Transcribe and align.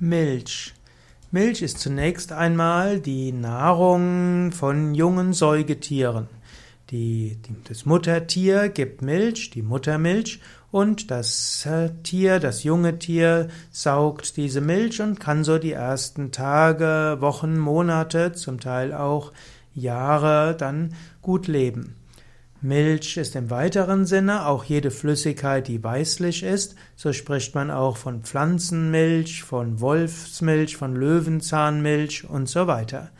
Milch. 0.00 0.74
Milch 1.32 1.60
ist 1.60 1.80
zunächst 1.80 2.30
einmal 2.30 3.00
die 3.00 3.32
Nahrung 3.32 4.52
von 4.52 4.94
jungen 4.94 5.32
Säugetieren. 5.32 6.28
Die, 6.90 7.36
das 7.64 7.84
Muttertier 7.84 8.68
gibt 8.68 9.02
Milch, 9.02 9.50
die 9.50 9.62
Muttermilch, 9.62 10.40
und 10.70 11.10
das 11.10 11.66
äh, 11.66 11.90
Tier, 12.02 12.38
das 12.38 12.62
junge 12.62 12.98
Tier, 12.98 13.48
saugt 13.72 14.36
diese 14.36 14.60
Milch 14.60 15.00
und 15.00 15.18
kann 15.18 15.42
so 15.42 15.58
die 15.58 15.72
ersten 15.72 16.30
Tage, 16.30 17.16
Wochen, 17.20 17.58
Monate, 17.58 18.32
zum 18.32 18.60
Teil 18.60 18.94
auch 18.94 19.32
Jahre 19.74 20.54
dann 20.56 20.94
gut 21.22 21.48
leben. 21.48 21.96
Milch 22.60 23.16
ist 23.16 23.36
im 23.36 23.50
weiteren 23.50 24.04
Sinne 24.04 24.46
auch 24.46 24.64
jede 24.64 24.90
Flüssigkeit, 24.90 25.68
die 25.68 25.82
weißlich 25.82 26.42
ist. 26.42 26.74
So 26.96 27.12
spricht 27.12 27.54
man 27.54 27.70
auch 27.70 27.96
von 27.96 28.22
Pflanzenmilch, 28.22 29.44
von 29.44 29.80
Wolfsmilch, 29.80 30.76
von 30.76 30.96
Löwenzahnmilch 30.96 32.28
und 32.28 32.48
so 32.48 32.66
weiter. 32.66 33.10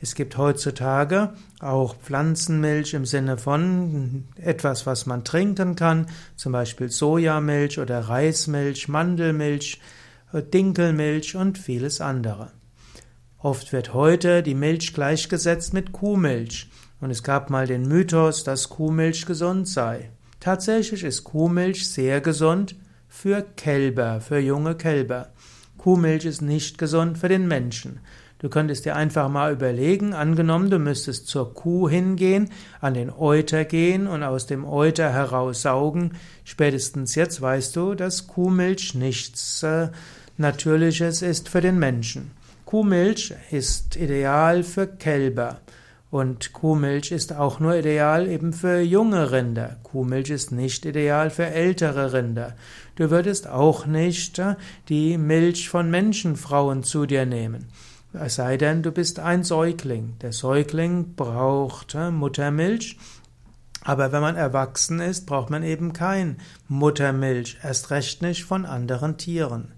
Es 0.00 0.14
gibt 0.14 0.36
heutzutage 0.36 1.32
auch 1.58 1.96
Pflanzenmilch 1.96 2.94
im 2.94 3.06
Sinne 3.06 3.38
von 3.38 4.28
etwas, 4.36 4.86
was 4.86 5.06
man 5.06 5.24
trinken 5.24 5.74
kann, 5.74 6.06
zum 6.36 6.52
Beispiel 6.52 6.88
Sojamilch 6.88 7.80
oder 7.80 7.98
Reismilch, 8.00 8.86
Mandelmilch, 8.86 9.80
Dinkelmilch 10.32 11.34
und 11.34 11.58
vieles 11.58 12.00
andere. 12.00 12.52
Oft 13.38 13.72
wird 13.72 13.94
heute 13.94 14.42
die 14.42 14.54
Milch 14.54 14.94
gleichgesetzt 14.94 15.72
mit 15.72 15.92
Kuhmilch. 15.92 16.70
Und 17.00 17.10
es 17.10 17.22
gab 17.22 17.50
mal 17.50 17.66
den 17.66 17.86
Mythos, 17.86 18.44
dass 18.44 18.68
Kuhmilch 18.68 19.26
gesund 19.26 19.68
sei. 19.68 20.10
Tatsächlich 20.40 21.04
ist 21.04 21.24
Kuhmilch 21.24 21.88
sehr 21.88 22.20
gesund 22.20 22.76
für 23.08 23.42
Kälber, 23.42 24.20
für 24.20 24.38
junge 24.38 24.74
Kälber. 24.74 25.28
Kuhmilch 25.78 26.24
ist 26.24 26.42
nicht 26.42 26.78
gesund 26.78 27.18
für 27.18 27.28
den 27.28 27.46
Menschen. 27.48 28.00
Du 28.38 28.50
könntest 28.50 28.84
dir 28.84 28.96
einfach 28.96 29.30
mal 29.30 29.52
überlegen, 29.52 30.12
angenommen, 30.12 30.68
du 30.68 30.78
müsstest 30.78 31.26
zur 31.26 31.54
Kuh 31.54 31.88
hingehen, 31.88 32.50
an 32.80 32.92
den 32.92 33.10
Euter 33.10 33.64
gehen 33.64 34.06
und 34.06 34.22
aus 34.22 34.46
dem 34.46 34.66
Euter 34.66 35.10
heraus 35.10 35.62
saugen. 35.62 36.12
Spätestens 36.44 37.14
jetzt 37.14 37.40
weißt 37.40 37.74
du, 37.76 37.94
dass 37.94 38.26
Kuhmilch 38.26 38.94
nichts 38.94 39.62
äh, 39.62 39.88
Natürliches 40.36 41.22
ist 41.22 41.48
für 41.48 41.62
den 41.62 41.78
Menschen. 41.78 42.32
Kuhmilch 42.66 43.32
ist 43.50 43.96
ideal 43.96 44.62
für 44.62 44.86
Kälber. 44.86 45.60
Und 46.10 46.52
Kuhmilch 46.52 47.10
ist 47.10 47.32
auch 47.32 47.58
nur 47.58 47.74
ideal 47.74 48.28
eben 48.28 48.52
für 48.52 48.80
junge 48.80 49.32
Rinder. 49.32 49.76
Kuhmilch 49.82 50.30
ist 50.30 50.52
nicht 50.52 50.84
ideal 50.86 51.30
für 51.30 51.46
ältere 51.46 52.12
Rinder. 52.12 52.54
Du 52.94 53.10
würdest 53.10 53.48
auch 53.48 53.86
nicht 53.86 54.38
äh, 54.38 54.54
die 54.88 55.18
Milch 55.18 55.68
von 55.68 55.90
Menschenfrauen 55.90 56.84
zu 56.84 57.06
dir 57.06 57.26
nehmen. 57.26 57.66
Es 58.12 58.36
sei 58.36 58.56
denn, 58.56 58.82
du 58.82 58.92
bist 58.92 59.18
ein 59.18 59.42
Säugling. 59.42 60.14
Der 60.22 60.32
Säugling 60.32 61.14
braucht 61.16 61.94
äh, 61.94 62.10
Muttermilch. 62.10 62.96
Aber 63.82 64.10
wenn 64.12 64.22
man 64.22 64.36
erwachsen 64.36 65.00
ist, 65.00 65.26
braucht 65.26 65.50
man 65.50 65.62
eben 65.62 65.92
kein 65.92 66.38
Muttermilch, 66.66 67.58
erst 67.62 67.90
recht 67.90 68.22
nicht 68.22 68.44
von 68.44 68.64
anderen 68.64 69.16
Tieren. 69.16 69.72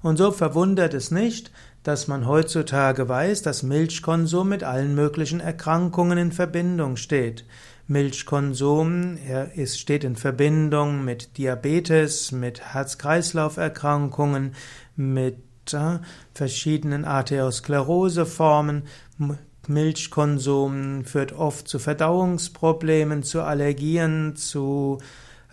Und 0.00 0.16
so 0.16 0.30
verwundert 0.30 0.94
es 0.94 1.10
nicht, 1.10 1.50
dass 1.82 2.08
man 2.08 2.26
heutzutage 2.26 3.08
weiß, 3.08 3.42
dass 3.42 3.62
Milchkonsum 3.62 4.48
mit 4.48 4.64
allen 4.64 4.94
möglichen 4.94 5.40
Erkrankungen 5.40 6.18
in 6.18 6.32
Verbindung 6.32 6.96
steht. 6.96 7.44
Milchkonsum 7.86 9.16
ist, 9.54 9.80
steht 9.80 10.04
in 10.04 10.16
Verbindung 10.16 11.04
mit 11.04 11.38
Diabetes, 11.38 12.32
mit 12.32 12.60
Herz-Kreislauf-Erkrankungen, 12.74 14.54
mit 14.94 15.38
äh, 15.72 15.98
verschiedenen 16.34 17.06
Arterioskleroseformen. 17.06 18.82
Milchkonsum 19.66 21.04
führt 21.06 21.32
oft 21.32 21.66
zu 21.66 21.78
Verdauungsproblemen, 21.78 23.22
zu 23.22 23.42
Allergien, 23.42 24.36
zu 24.36 24.98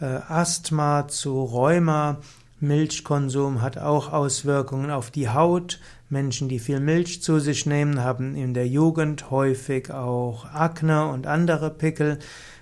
äh, 0.02 0.06
Asthma, 0.06 1.08
zu 1.08 1.42
Rheuma. 1.42 2.20
Milchkonsum 2.60 3.62
hat 3.62 3.78
auch 3.78 4.12
Auswirkungen 4.12 4.90
auf 4.90 5.12
die 5.12 5.30
Haut. 5.30 5.80
Menschen, 6.08 6.50
die 6.50 6.60
viel 6.60 6.80
Milch 6.80 7.24
zu 7.24 7.40
sich 7.40 7.66
nehmen, 7.66 8.04
haben 8.04 8.36
in 8.36 8.54
der 8.54 8.68
Jugend 8.68 9.32
häufig 9.32 9.90
auch 9.92 10.46
Akne 10.46 11.08
und 11.08 11.26
andere 11.26 11.72
Pickel. 11.72 12.20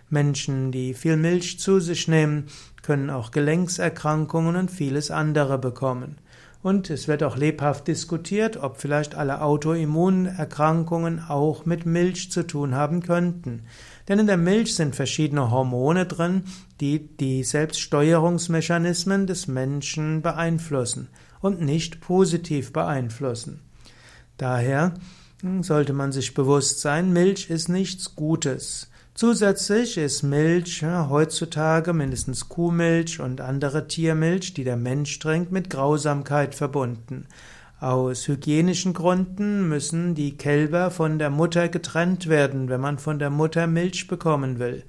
Menschen, 0.10 0.72
die 0.72 0.94
viel 0.94 1.18
Milch 1.18 1.60
zu 1.60 1.82
sich 1.82 2.08
nehmen, 2.08 2.46
können 2.84 3.10
auch 3.10 3.32
Gelenkserkrankungen 3.32 4.56
und 4.56 4.72
vieles 4.72 5.12
andere 5.12 5.58
bekommen. 5.58 6.20
Und 6.62 6.90
es 6.90 7.10
wird 7.10 7.22
auch 7.24 7.36
lebhaft 7.36 7.90
diskutiert, 7.90 8.56
ob 8.56 8.78
vielleicht 8.78 9.16
alle 9.16 9.42
Autoimmunerkrankungen 9.42 11.22
auch 11.28 11.66
mit 11.66 11.86
Milch 11.86 12.32
zu 12.32 12.48
tun 12.48 12.74
haben 12.76 13.02
könnten. 13.02 13.64
Denn 14.08 14.20
in 14.20 14.28
der 14.28 14.38
Milch 14.38 14.74
sind 14.74 14.96
verschiedene 14.96 15.52
Hormone 15.52 16.06
drin, 16.06 16.44
die 16.80 17.10
die 17.18 17.44
Selbststeuerungsmechanismen 17.44 19.28
des 19.28 19.48
Menschen 19.48 20.22
beeinflussen 20.22 21.10
und 21.44 21.62
nicht 21.62 22.02
positiv 22.02 22.74
beeinflussen. 22.74 23.60
Daher 24.38 24.94
sollte 25.62 25.94
man 25.94 26.12
sich 26.12 26.34
bewusst 26.34 26.80
sein, 26.80 27.12
Milch 27.12 27.50
ist 27.50 27.70
nichts 27.70 28.16
Gutes. 28.16 28.90
Zusätzlich 29.14 29.98
ist 29.98 30.24
Milch 30.24 30.82
ja, 30.82 31.10
heutzutage 31.10 31.94
mindestens 31.94 32.50
Kuhmilch 32.50 33.20
und 33.20 33.42
andere 33.42 33.88
Tiermilch, 33.88 34.54
die 34.56 34.64
der 34.64 34.78
Mensch 34.78 35.20
trinkt, 35.20 35.52
mit 35.52 35.70
Grausamkeit 35.70 36.56
verbunden. 36.56 37.28
Aus 37.80 38.28
hygienischen 38.28 38.94
Gründen 38.94 39.68
müssen 39.68 40.16
die 40.16 40.38
Kälber 40.38 40.90
von 40.90 41.20
der 41.20 41.30
Mutter 41.30 41.68
getrennt 41.68 42.28
werden, 42.28 42.70
wenn 42.70 42.80
man 42.80 42.98
von 42.98 43.20
der 43.20 43.30
Mutter 43.30 43.68
Milch 43.68 44.08
bekommen 44.08 44.58
will. 44.58 44.84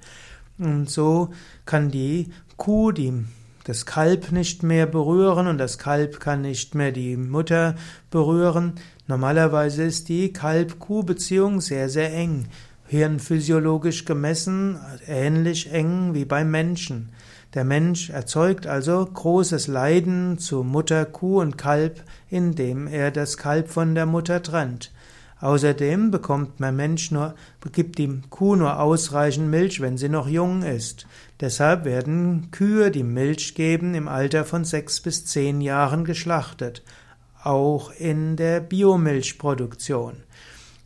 Und 0.57 0.89
so 0.89 1.29
kann 1.65 1.91
die 1.91 2.31
Kuh 2.55 2.93
die 2.93 3.25
das 3.65 3.85
Kalb 3.85 4.31
nicht 4.31 4.63
mehr 4.63 4.85
berühren 4.85 5.47
und 5.47 5.57
das 5.57 5.77
Kalb 5.77 6.19
kann 6.19 6.41
nicht 6.41 6.75
mehr 6.75 6.91
die 6.91 7.17
Mutter 7.17 7.75
berühren. 8.09 8.73
Normalerweise 9.07 9.83
ist 9.83 10.07
die 10.07 10.31
Kalb-Kuh-Beziehung 10.31 11.61
sehr, 11.61 11.89
sehr 11.89 12.13
eng 12.13 12.47
hirnphysiologisch 12.87 14.05
gemessen 14.05 14.79
ähnlich 15.07 15.71
eng 15.71 16.13
wie 16.13 16.25
beim 16.25 16.51
Menschen. 16.51 17.09
Der 17.53 17.63
Mensch 17.63 18.09
erzeugt 18.09 18.67
also 18.67 19.05
großes 19.05 19.67
Leiden 19.67 20.37
zu 20.37 20.63
Mutter, 20.63 21.05
Kuh 21.05 21.39
und 21.39 21.57
Kalb, 21.57 22.03
indem 22.29 22.85
er 22.85 23.11
das 23.11 23.37
Kalb 23.37 23.69
von 23.69 23.95
der 23.95 24.05
Mutter 24.05 24.43
trennt. 24.43 24.91
Außerdem 25.41 26.11
bekommt 26.11 26.59
der 26.59 26.71
Mensch 26.71 27.11
nur, 27.11 27.35
gibt 27.73 27.97
die 27.97 28.21
Kuh 28.29 28.55
nur 28.55 28.79
ausreichend 28.79 29.49
Milch, 29.49 29.81
wenn 29.81 29.97
sie 29.97 30.09
noch 30.09 30.27
jung 30.27 30.63
ist. 30.63 31.07
Deshalb 31.41 31.83
werden 31.83 32.49
Kühe, 32.51 32.89
die 32.89 33.03
Milch 33.03 33.53
geben, 33.53 33.93
im 33.95 34.07
Alter 34.07 34.45
von 34.45 34.63
sechs 34.63 35.01
bis 35.01 35.25
zehn 35.25 35.59
Jahren 35.59 36.05
geschlachtet. 36.05 36.83
Auch 37.43 37.91
in 37.91 38.37
der 38.37 38.61
Biomilchproduktion. 38.61 40.23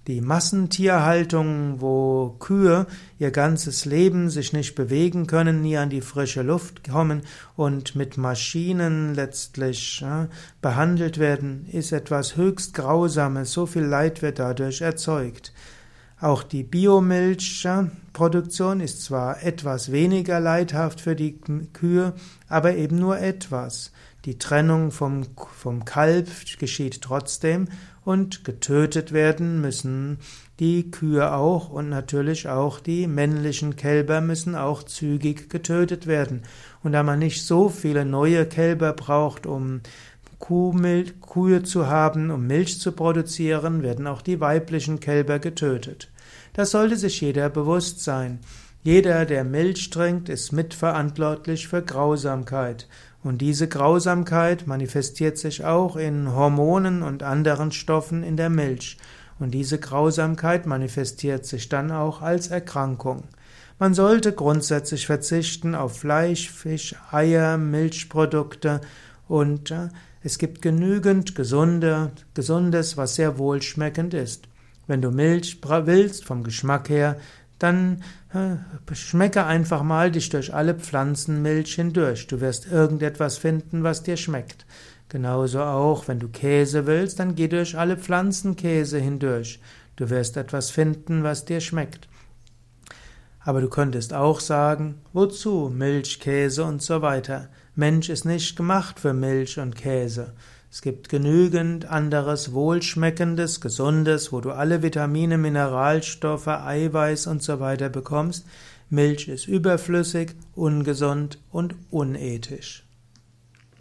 Die 0.09 0.20
Massentierhaltung, 0.22 1.81
wo 1.81 2.36
Kühe 2.40 2.88
ihr 3.20 3.30
ganzes 3.30 3.86
Leben 3.86 4.31
sich 4.31 4.53
nicht 4.53 4.74
bewegen 4.74 5.28
können, 5.28 5.62
nie 5.62 5.78
an 5.78 5.92
die 5.92 6.02
frische 6.02 6.42
Luft 6.42 6.90
kommen 6.90 7.22
und 7.56 7.96
mit 7.96 8.18
Maschinen 8.18 9.14
letztlich 9.14 10.00
ja, 10.00 10.28
behandelt 10.64 11.20
werden, 11.20 11.68
ist 11.72 11.92
etwas 11.92 12.38
höchst 12.38 12.74
Grausames. 12.74 13.52
So 13.52 13.68
viel 13.68 13.84
Leid 13.84 14.24
wird 14.24 14.40
dadurch 14.40 14.81
erzeugt. 14.81 15.53
Auch 16.20 16.41
die 16.41 16.64
Biomilchproduktion 16.64 18.80
ist 18.80 19.03
zwar 19.03 19.44
etwas 19.44 19.91
weniger 19.91 20.40
leidhaft 20.40 21.02
für 21.02 21.16
die 21.16 21.40
Kühe, 21.72 22.14
aber 22.47 22.76
eben 22.76 22.97
nur 22.97 23.20
etwas. 23.20 23.91
Die 24.26 24.40
Trennung 24.40 24.91
vom, 24.91 25.22
vom 25.56 25.86
Kalb 25.86 26.28
geschieht 26.58 27.03
trotzdem 27.03 27.67
und 28.09 28.44
getötet 28.44 29.14
werden 29.14 29.61
müssen 29.61 30.17
die 30.59 30.90
Kühe 30.90 31.32
auch 31.32 31.70
und 31.70 31.90
natürlich 31.90 32.47
auch 32.50 32.79
die 32.79 33.06
männlichen 33.06 33.76
Kälber 33.76 34.20
müssen 34.20 34.56
auch 34.56 34.82
zügig 34.82 35.47
getötet 35.47 36.08
werden. 36.08 36.41
Und 36.82 36.94
da 36.94 37.03
man 37.03 37.20
nicht 37.20 37.46
so 37.46 37.70
viele 37.70 38.06
neue 38.06 38.47
Kälber 38.47 38.94
braucht, 38.94 39.46
um 39.46 39.82
Kuhmilch, 40.40 41.22
Kühe 41.22 41.61
zu 41.61 41.85
haben, 41.85 42.32
um 42.32 42.47
Milch 42.47 42.79
zu 42.79 42.94
produzieren, 42.94 43.84
werden 43.84 44.08
auch 44.08 44.23
die 44.23 44.40
weiblichen 44.40 45.00
Kälber 45.00 45.38
getötet. 45.38 46.09
Das 46.53 46.72
sollte 46.72 46.97
sich 46.97 47.22
jeder 47.22 47.47
bewusst 47.47 48.03
sein. 48.03 48.40
Jeder, 48.82 49.28
der 49.28 49.44
Milch 49.44 49.91
trinkt, 49.91 50.29
ist 50.29 50.52
mitverantwortlich 50.52 51.67
für 51.67 51.84
Grausamkeit. 51.84 52.88
Und 53.24 53.40
diese 53.40 53.68
Grausamkeit 53.68 54.66
manifestiert 54.66 55.38
sich 55.38 55.66
auch 55.66 55.96
in 55.98 56.34
Hormonen 56.34 57.04
und 57.04 57.24
anderen 57.24 57.72
Stoffen 57.72 58.24
in 58.24 58.38
der 58.38 58.50
Milch. 58.50 58.98
Und 59.40 59.52
diese 59.52 59.80
Grausamkeit 59.80 60.66
manifestiert 60.66 61.46
sich 61.46 61.70
dann 61.70 61.92
auch 61.92 62.22
als 62.22 62.48
Erkrankung. 62.48 63.24
Man 63.78 63.94
sollte 63.94 64.34
grundsätzlich 64.34 65.06
verzichten 65.06 65.76
auf 65.76 66.00
Fleisch, 66.00 66.50
Fisch, 66.50 66.96
Eier, 67.12 67.58
Milchprodukte 67.58 68.82
und 69.28 69.74
Es 70.22 70.38
gibt 70.38 70.62
genügend 70.62 71.34
gesunde, 71.34 72.12
gesundes, 72.34 72.98
was 72.98 73.16
sehr 73.16 73.38
wohlschmeckend 73.38 74.14
ist. 74.14 74.50
Wenn 74.86 75.02
du 75.02 75.12
Milch 75.12 75.62
willst, 75.64 76.26
vom 76.26 76.44
Geschmack 76.44 76.90
her, 76.90 77.16
dann 77.59 78.03
äh, 78.34 78.96
schmecke 78.96 79.46
einfach 79.46 79.84
mal 79.84 80.11
dich 80.11 80.29
durch 80.29 80.53
alle 80.53 80.76
Pflanzenmilch 80.76 81.76
hindurch. 81.76 82.28
Du 82.28 82.41
wirst 82.41 82.72
irgendetwas 82.72 83.38
finden, 83.38 83.84
was 83.84 84.03
dir 84.03 84.17
schmeckt. 84.17 84.66
Genauso 85.09 85.61
auch, 85.61 86.08
wenn 86.08 86.20
du 86.20 86.29
Käse 86.29 86.85
willst, 86.85 87.20
dann 87.20 87.35
geh 87.35 87.47
durch 87.47 87.78
alle 87.78 87.97
Pflanzenkäse 87.97 89.00
hindurch. 89.00 89.59
Du 89.96 90.09
wirst 90.09 90.38
etwas 90.38 90.72
finden, 90.72 91.23
was 91.23 91.46
dir 91.46 91.59
schmeckt. 91.59 92.08
Aber 93.41 93.61
du 93.61 93.70
könntest 93.70 94.14
auch 94.14 94.40
sagen, 94.40 95.02
wozu 95.11 95.72
Milch, 95.73 96.20
Käse 96.20 96.64
und 96.64 96.82
so 96.82 97.02
weiter. 97.02 97.50
Mensch 97.76 98.09
ist 98.09 98.26
nicht 98.26 98.56
gemacht 98.56 99.00
für 99.00 99.14
Milch 99.14 99.59
und 99.59 99.76
Käse. 99.76 100.34
Es 100.72 100.82
gibt 100.82 101.10
genügend 101.10 101.86
anderes 101.86 102.54
Wohlschmeckendes, 102.54 103.60
Gesundes, 103.60 104.32
wo 104.32 104.40
du 104.40 104.52
alle 104.52 104.84
Vitamine, 104.84 105.38
Mineralstoffe, 105.38 106.48
Eiweiß 106.48 107.26
und 107.28 107.42
so 107.42 107.60
weiter 107.60 107.90
bekommst. 107.90 108.46
Milch 108.90 109.28
ist 109.28 109.48
überflüssig, 109.48 110.36
ungesund 110.56 111.40
und 111.52 111.76
unethisch. 111.90 112.89